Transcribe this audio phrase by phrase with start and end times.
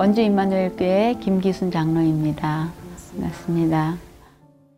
[0.00, 2.72] 원주 임마누엘교회 김기순 장로입니다.
[3.12, 3.98] 반갑습니다.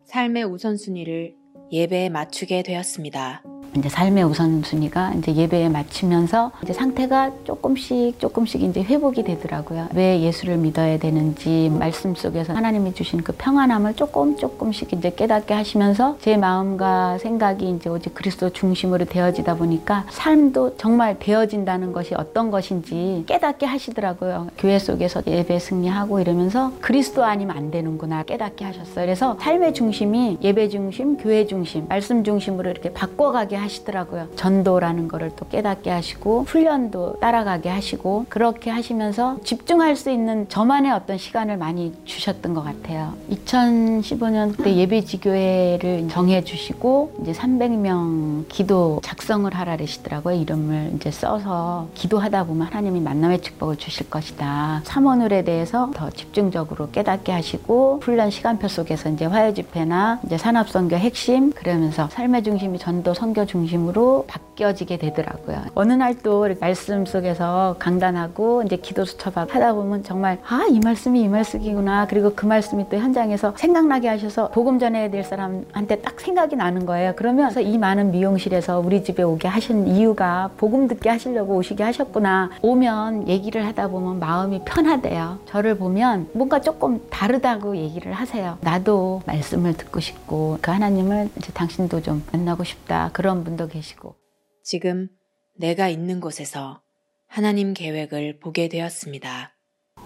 [0.03, 1.33] 삶의 우선순위를
[1.71, 3.41] 예배에 맞추게 되었습니다.
[3.75, 9.87] 이제 삶의 우선순위가 이제 예배에 맞추면서 이제 상태가 조금씩 조금씩 이제 회복이 되더라고요.
[9.93, 16.17] 왜 예수를 믿어야 되는지 말씀 속에서 하나님이 주신 그 평안함을 조금 조금씩 이제 깨닫게 하시면서
[16.21, 23.23] 제 마음과 생각이 이제 오직 그리스도 중심으로 되어지다 보니까 삶도 정말 되어진다는 것이 어떤 것인지
[23.27, 24.47] 깨닫게 하시더라고요.
[24.57, 29.05] 교회 속에서 예배 승리하고 이러면서 그리스도 아니면 안 되는구나 깨닫게 하셨어요.
[29.05, 34.29] 그래서 삶의 중심이 예배 중심, 교회 중심, 말씀 중심으로 이렇게 바꿔가게 하시더라고요.
[34.35, 41.17] 전도라는 거를 또 깨닫게 하시고 훈련도 따라가게 하시고 그렇게 하시면서 집중할 수 있는 저만의 어떤
[41.17, 43.13] 시간을 많이 주셨던 것 같아요.
[43.29, 50.35] 2015년 때 예배지교회를 정해 주시고 이제 300명 기도 작성을 하라 그러시더라고요.
[50.35, 54.81] 이름을 이제 써서 기도하다 보면 하나님이 만남의 축복을 주실 것이다.
[54.83, 60.95] 삼원을에 대해서 더 집중적으로 깨닫게 하시고 훈련 시간표 속에서 이제 화요 집회나 이제 산업 선교
[60.95, 65.61] 핵심 그러면서 삶의 중심이 전도 선교 중심으로 바뀌어지게 되더라고요.
[65.75, 71.21] 어느 날 또 말씀 속에서 강단하고 이제 기도 수첩 하다 보면 정말 아 이 말씀이
[71.21, 76.55] 이 말씀이구나 그리고 그 말씀이 또 현장에서 생각나게 하셔서 복음 전해야 될 사람한테 딱 생각이
[76.55, 77.13] 나는 거예요.
[77.15, 82.51] 그러면서 이 많은 미용실에서 우리 집에 오게 하신 이유가 복음 듣게 하시려고 오시게 하셨구나.
[82.61, 85.39] 오면 얘기를 하다 보면 마음이 편하대요.
[85.47, 88.57] 저를 보면 뭔가 조금 다르다고 얘기를 하세요.
[88.61, 93.09] 나도 말씀을 듣고 싶고 그 하나님을 이제 당신도 좀 만나고 싶다.
[93.13, 94.15] 그런 분도 계시고.
[94.63, 95.09] 지금
[95.55, 96.81] 내가 있는 곳에서
[97.27, 99.52] 하나님 계획을 보게 되었습니다.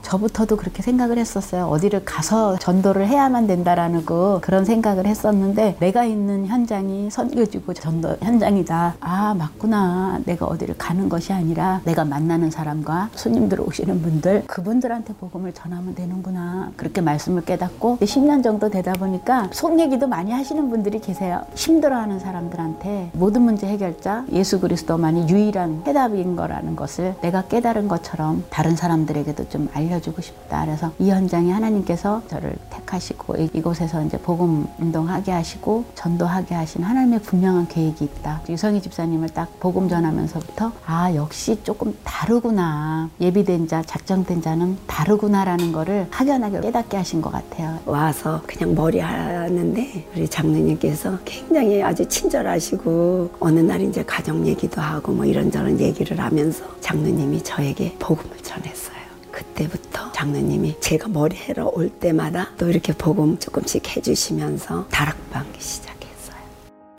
[0.08, 1.66] 저부터도 그렇게 생각을 했었어요.
[1.66, 8.96] 어디를 가서 전도를 해야만 된다라는 거 그런 생각을 했었는데 내가 있는 현장이 선교지고 전도 현장이다.
[9.02, 10.22] 아 맞구나.
[10.24, 16.72] 내가 어디를 가는 것이 아니라 내가 만나는 사람과 손님들 오시는 분들 그분들한테 복음을 전하면 되는구나.
[16.78, 21.42] 그렇게 말씀을 깨닫고 10년 정도 되다 보니까 속 얘기도 많이 하시는 분들이 계세요.
[21.56, 28.78] 힘들어하는 사람들한테 모든 문제 해결자 예수 그리스도만이 유일한 해답인 거라는 것을 내가 깨달은 것처럼 다른
[28.78, 29.97] 사람들에게도 좀 알려.
[29.98, 30.66] 알려주고 싶다.
[30.66, 37.68] 그래서 이 현장에 하나님께서 저를 택하시고 이곳에서 이제 복음 운동하게 하시고 전도하게 하신 하나님의 분명한
[37.68, 38.42] 계획이 있다.
[38.50, 43.10] 유성희 집사님을 딱 복음 전하면서부터 아 역시 조금 다르구나.
[43.20, 47.80] 예비된 자, 작정된 자는 다르구나라는 거를 확연하게 깨닫게 하신 것 같아요.
[47.86, 55.12] 와서 그냥 머리 하는데 우리 장로님께서 굉장히 아주 친절하시고 어느 날 이제 가정 얘기도 하고
[55.12, 58.97] 뭐 이런저런 얘기를 하면서 장로님이 저에게 복음을 전했어요.
[59.38, 65.97] 그때부터 장로님이 제가 머리 해러 올 때마다 또 이렇게 복음 조금씩 해주시면서 다락방기 시작했어요.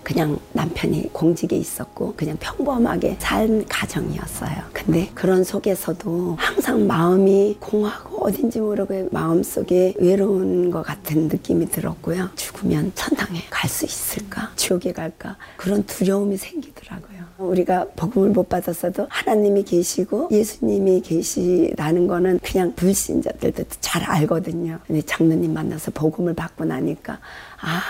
[0.08, 4.56] 그냥 남편이 공직에 있었고 그냥 평범하게 산 가정이었어요.
[4.72, 12.30] 근데 그런 속에서도 항상 마음이 공하고 어딘지 모르게 마음속에 외로운 것 같은 느낌이 들었고요.
[12.36, 14.50] 죽으면 천당에 갈 수 있을까?
[14.56, 15.36] 지옥에 갈까?
[15.58, 17.18] 그런 두려움이 생기더라고요.
[17.36, 24.78] 우리가 복음을 못 받았어도 하나님이 계시고 예수님이 계시라는 거는 그냥 불신자들도 잘 알거든요.
[24.86, 27.18] 근데 장로님 만나서 복음을 받고 나니까
[27.60, 27.82] 아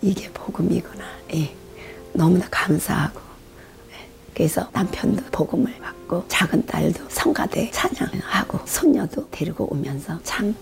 [0.00, 1.04] 이게 복음이구나.
[1.34, 1.54] 예.
[2.16, 3.20] 너무나 감사하고
[3.90, 4.08] 예.
[4.34, 10.54] 그래서 남편도 복음을 받고 작은 딸도 성가대 찬양하고 손녀도 데리고 오면서 참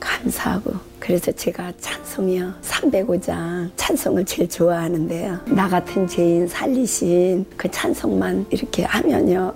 [0.00, 8.84] 감사하고 그래서 제가 찬송이요 305장 찬송을 제일 좋아하는데요 나 같은 죄인 살리신 그 찬송만 이렇게
[8.84, 9.54] 하면요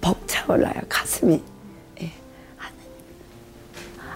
[0.00, 1.42] 벅차올라요 가슴이
[2.02, 2.12] 예.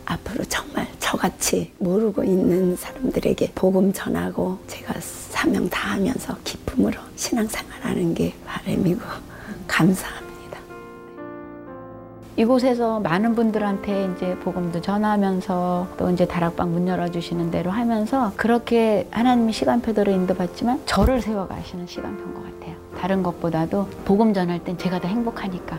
[0.05, 4.95] 앞으로 정말 저같이 모르고 있는 사람들에게 복음 전하고 제가
[5.41, 9.01] 사명 다 하면서 기쁨으로 신앙생활하는 게 바람이고
[9.67, 10.59] 감사합니다.
[12.37, 19.55] 이곳에서 많은 분들한테 이제 복음도 전하면서 또 이제 다락방 문 열어주시는 대로 하면서 그렇게 하나님이
[19.55, 22.77] 시간표대로 인도받지만 저를 세워가시는 시간표인 것 같아요.
[22.99, 25.79] 다른 것보다도 복음 전할 땐 제가 더 행복하니까.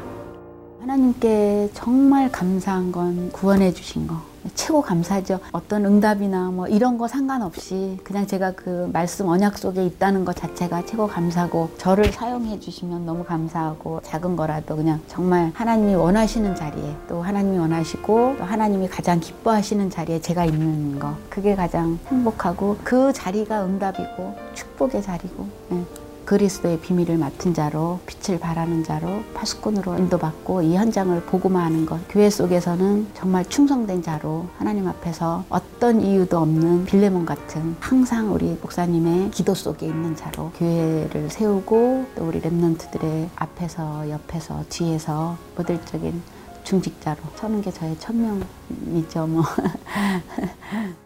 [0.81, 4.30] 하나님께 정말 감사한 건 구원해 주신 거.
[4.55, 5.39] 최고 감사죠.
[5.51, 10.85] 어떤 응답이나 뭐 이런 거 상관없이 그냥 제가 그 말씀 언약 속에 있다는 것 자체가
[10.85, 17.21] 최고 감사고 저를 사용해 주시면 너무 감사하고 작은 거라도 그냥 정말 하나님이 원하시는 자리에 또
[17.21, 23.65] 하나님이 원하시고 또 하나님이 가장 기뻐하시는 자리에 제가 있는 거 그게 가장 행복하고 그 자리가
[23.65, 25.83] 응답이고 축복의 자리고 네.
[26.25, 33.07] 그리스도의 비밀을 맡은 자로 빛을 발하는 자로 파수꾼으로 인도받고 이 현장을 복음화하는 것 교회 속에서는
[33.13, 39.85] 정말 충성된 자로 하나님 앞에서 어떤 이유도 없는 빌레몬 같은 항상 우리 목사님의 기도 속에
[39.85, 46.21] 있는 자로 교회를 세우고 또 우리 랩런트들의 앞에서 옆에서 뒤에서 모델적인
[46.63, 49.43] 중직자로 서는 게 저의 천명이죠 뭐.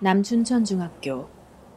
[0.00, 1.28] 남춘천 중학교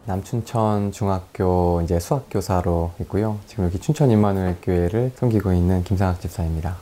[0.06, 3.40] 남춘천 중학교 이제 수학 교사로 있고요.
[3.48, 6.78] 지금 여기 춘천 임마누엘 교회를 섬기고 있는 김상학 집사입니다.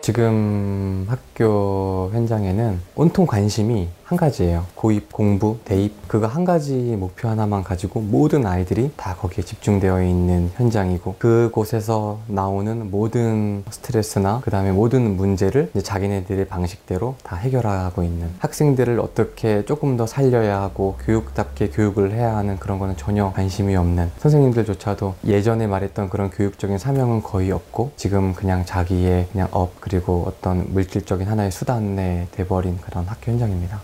[0.00, 4.66] 지금 학교 현장에는 온통 관심이 한 가지예요.
[4.74, 6.06] 고입, 공부, 대입.
[6.06, 12.90] 그거 한 가지 목표 하나만 가지고 모든 아이들이 다 거기에 집중되어 있는 현장이고 그곳에서 나오는
[12.90, 19.96] 모든 스트레스나 그 다음에 모든 문제를 이제 자기네들의 방식대로 다 해결하고 있는 학생들을 어떻게 조금
[19.96, 26.10] 더 살려야 하고 교육답게 교육을 해야 하는 그런 거는 전혀 관심이 없는 선생님들조차도 예전에 말했던
[26.10, 32.28] 그런 교육적인 사명은 거의 없고 지금 그냥 자기의 그냥 업 그리고 어떤 물질적인 하나의 수단에
[32.32, 33.80] 돼버린 그런 학교 현장입니다.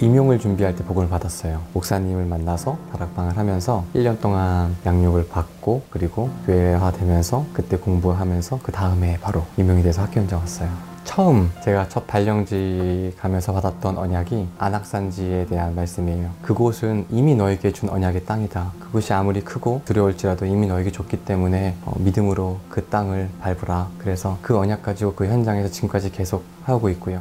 [0.00, 1.60] 임용을 준비할 때 복을 받았어요.
[1.74, 9.18] 목사님을 만나서 다락방을 하면서 1년 동안 양육을 받고 그리고 교회화 되면서 그때 공부하면서 그 다음에
[9.20, 10.70] 바로 임용이 돼서 학교 현장 왔어요.
[11.04, 16.30] 처음 제가 첫 발령지 가면서 받았던 언약이 아낙 산지에 대한 말씀이에요.
[16.42, 18.72] 그곳은 이미 너에게 준 언약의 땅이다.
[18.78, 23.88] 그곳이 아무리 크고 두려울지라도 이미 너에게 줬기 때문에 어, 믿음으로 그 땅을 밟으라.
[23.98, 27.20] 그래서 그 언약 가지고 그 현장에서 지금까지 계속 하고 있고요.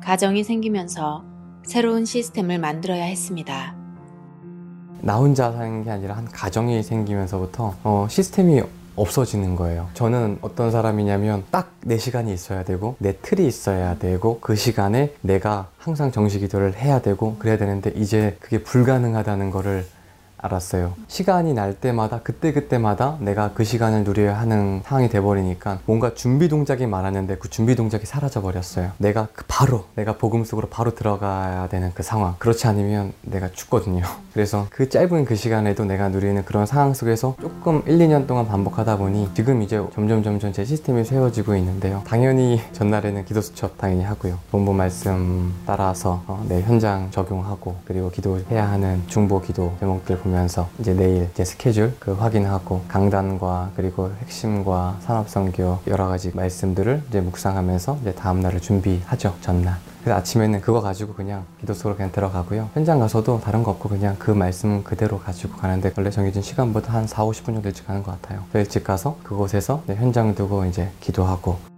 [0.00, 1.35] 가정이 생기면서
[1.66, 3.74] 새로운 시스템을 만들어야 했습니다.
[5.02, 8.62] 나 혼자 사는 게 아니라 한 가정이 생기면서부터 어, 시스템이
[8.96, 9.88] 없어지는 거예요.
[9.92, 15.68] 저는 어떤 사람이냐면 딱 내 시간이 있어야 되고 내 틀이 있어야 되고 그 시간에 내가
[15.78, 19.86] 항상 정식 기도를 해야 되고 그래야 되는데 이제 그게 불가능하다는 거를
[20.38, 20.94] 알았어요.
[21.08, 27.38] 시간이 날 때마다 그때그때마다 내가 그 시간을 누려야 하는 상황이 돼버리니까 뭔가 준비 동작이 많았는데
[27.38, 28.92] 그 준비 동작이 사라져 버렸어요.
[28.98, 32.34] 내가 그 바로 내가 복음 속으로 바로 들어가야 되는 그 상황.
[32.38, 34.04] 그렇지 않으면 내가 죽거든요.
[34.32, 38.98] 그래서 그 짧은 그 시간에도 내가 누리는 그런 상황 속에서 조금 1, 2년 동안 반복하다
[38.98, 42.02] 보니 지금 이제 점점 점점 제 시스템이 세워지고 있는데요.
[42.06, 44.38] 당연히 전날에는 기도 수첩 당연히 하고요.
[44.50, 50.92] 본부 말씀 따라서 어, 내 현장 적용하고 그리고 기도해야 하는 중보 기도 제목들 보면서 이제
[50.92, 58.14] 내일 이제 스케줄 그 확인하고 강단과 그리고 핵심과 산업선교 여러 가지 말씀들을 이제 묵상하면서 이제
[58.14, 59.76] 다음 날을 준비하죠 전날.
[60.02, 62.70] 그래서 아침에는 그거 가지고 그냥 기도 속으로 그냥 들어가고요.
[62.74, 67.06] 현장 가서도 다른 거 없고 그냥 그 말씀 그대로 가지고 가는데 원래 정해진 시간보다 한
[67.06, 68.44] 4, 50분 정도 일찍 가는 것 같아요.
[68.54, 71.75] 일찍 가서 그곳에서 현장 두고 이제 기도하고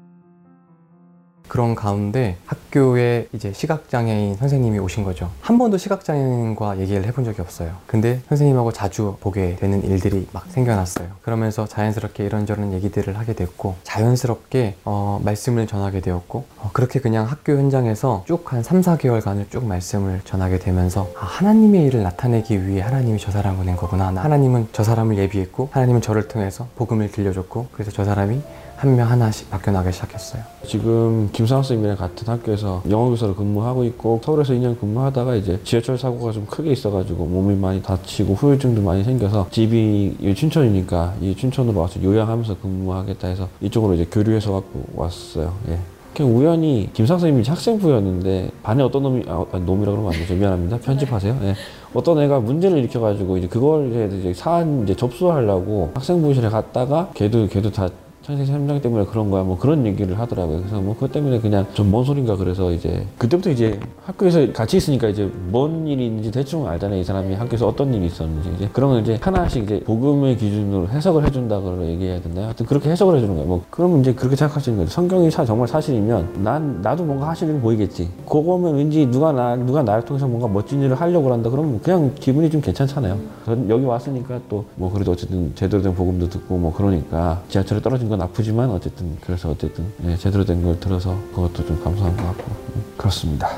[1.48, 5.30] 그런 가운데 학교에 이제 시각장애인 선생님이 오신 거죠.
[5.40, 7.72] 한 번도 시각장애인과 얘기를 해본 적이 없어요.
[7.86, 11.08] 근데 선생님하고 자주 보게 되는 일들이 막 생겨났어요.
[11.22, 17.52] 그러면서 자연스럽게 이런저런 얘기들을 하게 됐고, 자연스럽게 어, 말씀을 전하게 되었고, 어, 그렇게 그냥 학교
[17.52, 23.18] 현장에서 쭉 한 3, 4개월간을 쭉 말씀을 전하게 되면서, 아, 하나님의 일을 나타내기 위해 하나님이
[23.18, 24.08] 저 사람을 보낸 거구나.
[24.08, 28.40] 하나님은 저 사람을 예비했고, 하나님은 저를 통해서 복음을 들려줬고, 그래서 저 사람이
[28.78, 30.42] 한 명 하나씩 바뀌어나가기 시작했어요.
[30.64, 36.46] 지금 김상학 선생님이랑 같은 학교에서 영어교사로 근무하고 있고 서울에서 2년 근무하다가 이제 지하철 사고가 좀
[36.46, 42.58] 크게 있어가지고 몸이 많이 다치고 후유증도 많이 생겨서 집이 이 춘천이니까 이 춘천으로 와서 요양하면서
[42.62, 45.52] 근무하겠다 해서 이쪽으로 이제 교류해서 갖고 왔어요.
[45.70, 45.78] 예.
[46.14, 50.78] 그냥 우연히 김상 선생님이 학생부였는데 반에 어떤 놈이 아, 아니, 놈이라 그러면 안 되죠 미안합니다
[50.78, 51.54] 편집하세요 예.
[51.94, 57.88] 어떤 애가 문제를 일으켜가지고 이제 그걸 이제 사안 이제 접수하려고 학생부실에 갔다가 걔도 걔도 다
[58.28, 59.42] 창생 삼장 때문에 그런 거야.
[59.42, 60.58] 뭐 그런 얘기를 하더라고요.
[60.58, 65.08] 그래서 뭐 그것 때문에 그냥 좀 뭔 소린가 그래서 이제 그때부터 이제 학교에서 같이 있으니까
[65.08, 67.00] 이제 뭔 일이 있는지 대충 알잖아요.
[67.00, 68.50] 이 사람이 학교에서 어떤 일이 있었는지.
[68.56, 72.44] 이제 그런 걸 이제 하나씩 이제 복음의 기준으로 해석을 해준다고 얘기해야 되나요?
[72.44, 73.48] 하여튼 그렇게 해석을 해주는 거예요.
[73.48, 74.90] 뭐 그러면 이제 그렇게 생각하시는 거죠.
[74.90, 78.10] 성경이 사, 정말 사실이면 난 나도 뭔가 하시는 게 보이겠지.
[78.28, 82.50] 그거면 왠지 누가 나 누가 나를 통해서 뭔가 멋진 일을 하려고 한다 그러면 그냥 기분이
[82.50, 83.16] 좀 괜찮잖아요.
[83.46, 88.08] 전 여기 왔으니까 또 뭐 그래도 어쨌든 제대로 된 복음도 듣고 뭐 그러니까 지하철에 떨어진
[88.08, 92.44] 건 아프지만 어쨌든 그래서 어쨌든 예, 제대로 된 걸 들어서 그것도 좀 감사한 것 같고
[92.76, 93.48] 음, 그렇습니다.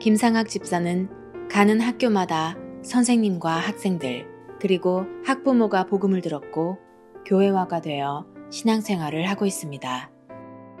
[0.00, 1.08] 김상학 집사는
[1.50, 4.26] 가는 학교마다 선생님과 학생들,
[4.60, 6.78] 그리고 학부모가 복음을 들었고
[7.26, 10.10] 교회화가 되어 신앙생활을 하고 있습니다.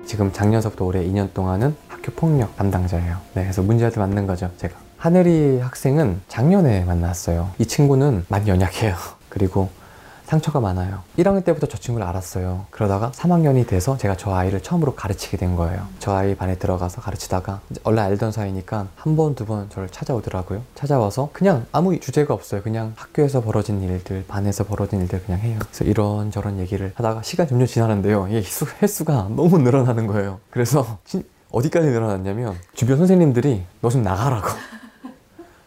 [0.04, 3.16] 지금 작년서부터 올해 2년 동안은 학교 폭력 담당자예요.
[3.34, 4.76] 네, 그래서 문제들 만든 거죠, 제가.
[4.98, 7.50] 하늘이 학생은 작년에 만났어요.
[7.58, 8.94] 이 친구는 많이 연약해요.
[9.30, 9.70] 그리고
[10.34, 11.00] 상처가 많아요.
[11.16, 12.66] 1학년 때부터 저 친구를 알았어요.
[12.70, 15.86] 그러다가 3학년이 돼서 제가 저 아이를 처음으로 가르치게 된 거예요.
[16.00, 20.62] 저 아이 반에 들어가서 가르치다가 원래 알던 사이니까 한 번, 두 번 저를 찾아오더라고요.
[20.74, 22.62] 찾아와서 그냥 아무 주제가 없어요.
[22.62, 25.58] 그냥 학교에서 벌어진 일들, 반에서 벌어진 일들 그냥 해요.
[25.60, 28.26] 그래서 이런저런 얘기를 하다가 시간 점점 지나는데요.
[28.28, 30.40] 이 횟수, 횟수가 너무 늘어나는 거예요.
[30.50, 34.48] 그래서 진- 어디까지 늘어났냐면 주변 선생님들이 너 좀 나가라고.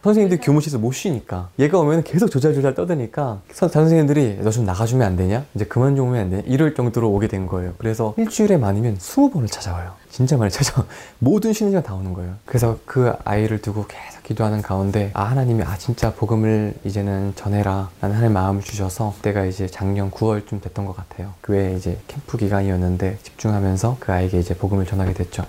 [0.02, 5.16] 선생님들이 교무실에서 못 쉬니까 얘가 오면 계속 조잘조잘 떠드니까 선, 선생님들이 너 좀 나가주면 안
[5.16, 5.44] 되냐?
[5.54, 6.42] 이제 그만 좀 오면 안 되냐?
[6.46, 7.74] 이럴 정도로 오게 된 거예요.
[7.78, 9.92] 그래서 일주일에 많으면 20번을 찾아와요.
[10.10, 10.86] 진짜 많이 찾아와.
[11.18, 12.34] 모든 쉬는 시간 다 오는 거예요.
[12.44, 18.16] 그래서 그 아이를 두고 계속 기도하는 가운데 아 하나님이 아 진짜 복음을 이제는 전해라 라는
[18.16, 21.32] 하나님 마음을 주셔서 때가 이제 작년 9월쯤 됐던 것 같아요.
[21.42, 25.44] 교회 이제 캠프 기간이었는데 집중하면서 그 아이에게 이제 복음을 전하게 됐죠.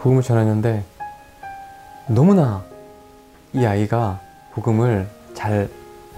[0.00, 0.84] 복음을 전했는데
[2.08, 2.62] 너무나
[3.54, 4.18] 이 아이가
[4.52, 5.68] 복음을 잘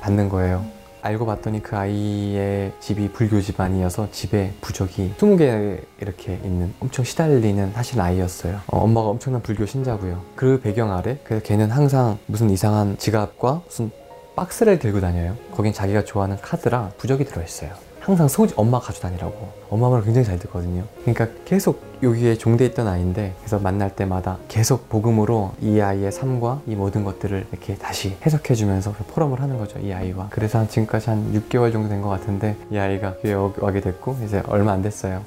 [0.00, 0.64] 받는 거예요.
[1.02, 8.00] 알고 봤더니 그 아이의 집이 불교 집안이어서 집에 부적이 20개 이렇게 있는 엄청 시달리는 사실
[8.00, 8.60] 아이였어요.
[8.68, 10.22] 어, 엄마가 엄청난 불교 신자고요.
[10.36, 13.90] 그 배경 아래 그래서 걔는 항상 무슨 이상한 지갑과 무슨
[14.36, 15.36] 박스를 들고 다녀요.
[15.52, 17.72] 거긴 자기가 좋아하는 카드랑 부적이 들어있어요.
[18.04, 22.86] 항상 소지 엄마 가지고 다니라고 엄마 말을 굉장히 잘 듣거든요 그러니까 계속 여기에 종돼 있던
[22.86, 28.54] 아이인데 그래서 만날 때마다 계속 복음으로 이 아이의 삶과 이 모든 것들을 이렇게 다시 해석해
[28.54, 30.28] 주면서 포럼을 하는 거죠 이 아이와.
[30.30, 34.16] 그래서 한 지금까지 한 6개월 정도 된 것 같은데 이 아이가 교회 오- 와게 됐고
[34.24, 35.22] 이제 얼마 안 됐어요.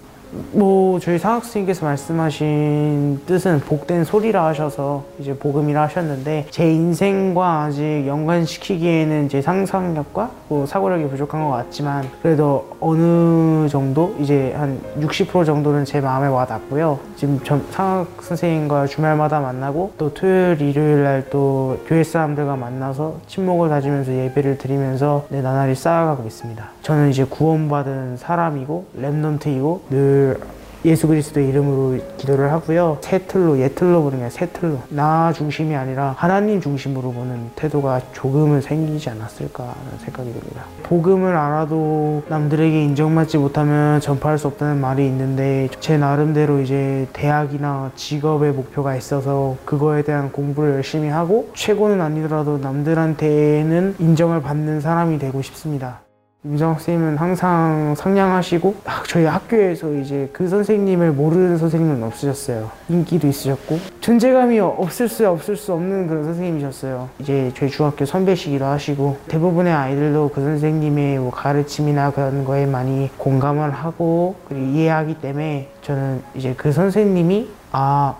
[0.51, 9.29] 뭐 저희 상학스님께서 말씀하신 뜻은 복된 소리라 하셔서 이제 복음이라 하셨는데 제 인생과 아직 연관시키기에는
[9.29, 15.99] 제 상상력과 뭐 사고력이 부족한 것 같지만 그래도 어느 정도 이제 한 60% 정도는 제
[16.01, 16.99] 마음에 와닿고요.
[17.15, 23.69] 지금 전 상학 선생님과 주말마다 만나고 또 토요일 일요일 날 또 교회 사람들과 만나서 친목을
[23.69, 26.69] 다지면서 예배를 드리면서 내 나날이 쌓아가고 있습니다.
[26.81, 30.39] 저는 이제 구원받은 사람이고 랩넌트이고 늘
[30.87, 32.97] 예수 그리스도의 이름으로 기도를 하고요.
[33.01, 34.79] 새 틀로, 예 틀로 보는 게 새 틀로.
[34.89, 40.63] 나 중심이 아니라 하나님 중심으로 보는 태도가 조금은 생기지 않았을까 하는 생각이 듭니다.
[40.83, 48.53] 복음을 알아도 남들에게 인정받지 못하면 전파할 수 없다는 말이 있는데 제 나름대로 이제 대학이나 직업의
[48.53, 56.06] 목표가 있어서 그거에 대한 공부를 열심히 하고 최고는 아니더라도 남들한테는 인정을 받는 사람이 되고 싶습니다.
[56.51, 62.69] 유정 쌤은 항상 상냥하시고 아, 저희 학교에서 이제 그 선생님을 모르는 선생님은 없으셨어요.
[62.89, 67.09] 인기도 있으셨고 존재감이 없을 수 없을 수 없는 그런 선생님이셨어요.
[67.19, 73.71] 이제 저희 중학교 선배시기도 하시고 대부분의 아이들도 그 선생님의 뭐 가르침이나 그런 거에 많이 공감을
[73.71, 78.15] 하고 그리고 이해하기 때문에 저는 이제 그 선생님이 아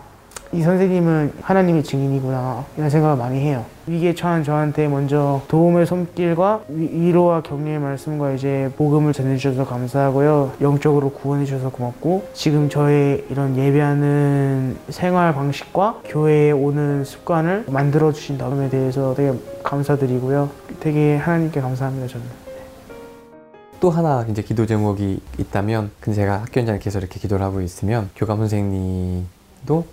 [0.54, 3.66] 이 선생님은 하나님의 증인이구나 이런 생각을 많이 해요.
[3.88, 10.52] 위기에 처한 저한테 먼저 도움의 손길과 위- 위로와 격려의 말씀과 이제 복음을 전해주셔서 감사하고요.
[10.60, 18.70] 영적으로 구원해주셔서 고맙고 지금 저의 이런 예배하는 생활 방식과 교회에 오는 습관을 만들어 주신 다음에
[18.70, 19.32] 대해서 되게
[19.64, 20.50] 감사드리고요.
[20.82, 22.26] 되게 하나님께 감사합니다 저는.
[23.80, 28.10] 또 하나 이제 기도 제목이 있다면 근데 제가 학교 현장에 계속 이렇게 기도를 하고 있으면
[28.18, 29.86] 교감 선생님도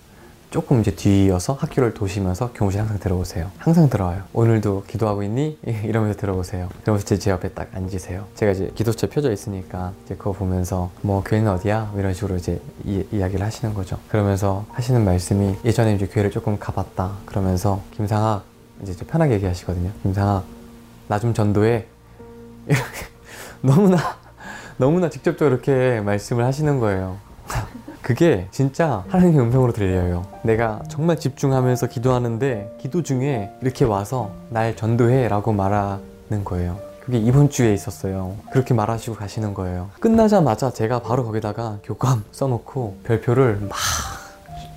[0.54, 3.50] 조금 이제 뒤이어서 학교를 도시면서 교무실 항상 들어오세요.
[3.58, 4.22] 항상 들어와요.
[4.32, 5.58] 오늘도 기도하고 있니?
[5.82, 6.68] 이러면서 들어오세요.
[6.82, 8.28] 그러면서 제, 제 옆에 딱 앉으세요.
[8.36, 11.88] 제가 이제 기도처 펴져 있으니까 이제 그거 보면서 뭐 교회는 어디야?
[11.90, 13.98] 뭐 이런 식으로 이제 이, 이야기를 하시는 거죠.
[14.08, 17.16] 그러면서 하시는 말씀이 예전에 이제 교회를 조금 가봤다.
[17.26, 18.44] 그러면서 김상학
[18.80, 19.90] 이제 좀 편하게 얘기하시거든요.
[20.04, 20.44] 김상학
[21.08, 21.86] 나 좀 전도해.
[22.68, 22.84] 이렇게
[23.60, 23.98] 너무나
[24.76, 27.18] 너무나 직접적으로 이렇게 말씀을 하시는 거예요.
[28.04, 30.26] 그게 진짜 하나님의 음성으로 들려요.
[30.42, 36.78] 내가 정말 집중하면서 기도하는데 기도 중에 이렇게 와서 날 전도해 라고 말하는 거예요.
[37.00, 38.36] 그게 이번 주에 있었어요.
[38.52, 39.88] 그렇게 말하시고 가시는 거예요.
[40.00, 43.78] 끝나자마자 제가 바로 거기다가 교감 써놓고 별표를 막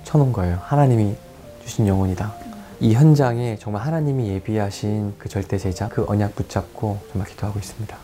[0.04, 0.58] 쳐놓은 거예요.
[0.62, 1.14] 하나님이
[1.62, 2.32] 주신 영혼이다.
[2.80, 7.94] 이 현장에 정말 하나님이 예비하신 그 절대 제자, 그 언약 붙잡고 정말 기도하고 있습니다.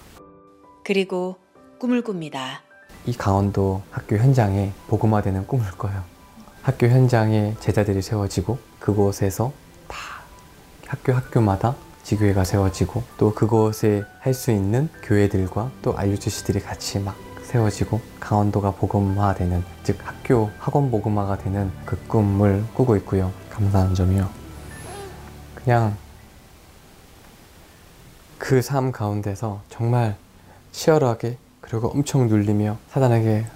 [0.84, 1.36] 그리고
[1.78, 2.60] 꿈을 꿉니다.
[3.06, 6.02] 이 강원도 학교 현장에 복음화되는 꿈을 꿔요.
[6.62, 9.52] 학교 현장에 제자들이 세워지고 그곳에서
[9.86, 9.98] 다
[10.86, 18.00] 학교 학교마다 지교회가 세워지고 또 그곳에 할 수 있는 교회들과 또 알류주시들이 같이 막 세워지고
[18.20, 23.32] 강원도가 복음화되는 즉 학교 학원 복음화가 되는 그 꿈을 꾸고 있고요.
[23.50, 24.28] 감사한 점이요.
[25.54, 25.96] 그냥
[28.38, 30.16] 그 삶 가운데서 정말
[30.72, 33.46] 치열하게 그리고 엄청 눌리며 사단에게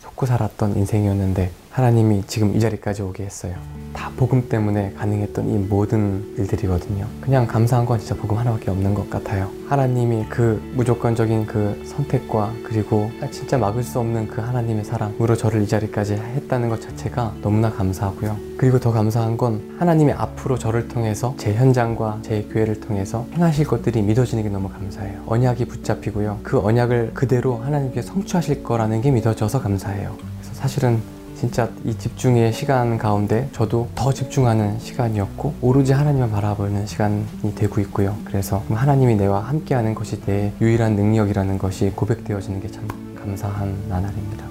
[0.00, 3.54] 속고 살았던 인생이었는데 하나님이 지금 이 자리까지 오게 했어요.
[3.92, 7.06] 다 복음 때문에 가능했던 이 모든 일들이거든요.
[7.20, 9.50] 그냥 감사한 건 진짜 복음 하나밖에 없는 것 같아요.
[9.68, 15.68] 하나님이 그 무조건적인 그 선택과 그리고 진짜 막을 수 없는 그 하나님의 사랑으로 저를 이
[15.68, 18.36] 자리까지 했다는 것 자체가 너무나 감사하고요.
[18.56, 24.02] 그리고 더 감사한 건 하나님이 앞으로 저를 통해서 제 현장과 제 교회를 통해서 행하실 것들이
[24.02, 25.22] 믿어지는 게 너무 감사해요.
[25.26, 26.40] 언약이 붙잡히고요.
[26.42, 30.16] 그 언약을 그대로 하나님께 성취하실 거라는 게 믿어져서 감사해요.
[30.40, 31.00] 그래서 사실은
[31.38, 38.16] 진짜 이 집중의 시간 가운데 저도 더 집중하는 시간이었고 오로지 하나님을 바라보는 시간이 되고 있고요.
[38.24, 44.44] 그래서 하나님이 내와 함께하는 것이 내 유일한 능력이라는 것이 고백되어지는 게 참 감사한 나날입니다.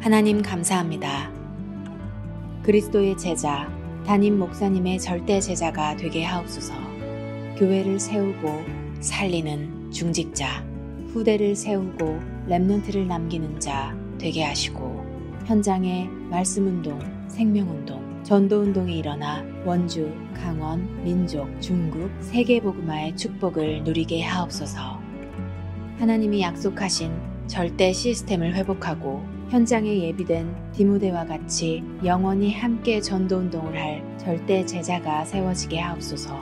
[0.00, 1.30] 하나님 감사합니다.
[2.64, 3.66] 그리스도의 제자,
[4.06, 6.74] 담임 목사님의 절대 제자가 되게 하옵소서.
[7.56, 8.62] 교회를 세우고
[9.00, 10.62] 살리는 중직자,
[11.12, 15.04] 후대를 세우고 랩넌트를 남기는 자 되게 하시고
[15.46, 16.98] 현장에 말씀운동,
[17.28, 25.00] 생명운동, 전도운동이 일어나 원주, 강원, 민족, 중국, 세계복음화의 축복을 누리게 하옵소서.
[25.98, 27.12] 하나님이 약속하신
[27.46, 36.36] 절대 시스템을 회복하고 현장에 예비된 디모데와 같이 영원히 함께 전도운동을 할 절대 제자가 세워지게 하옵소서.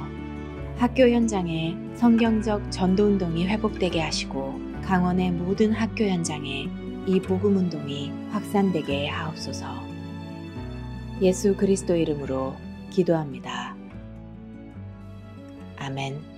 [0.78, 6.68] 학교 현장에 성경적 전도운동이 회복되게 하시고 강원의 모든 학교 현장에
[7.06, 9.66] 이 복음 운동이 확산되게 하옵소서.
[11.22, 12.54] 예수 그리스도 이름으로
[12.90, 13.74] 기도합니다.
[15.78, 16.33] 아멘.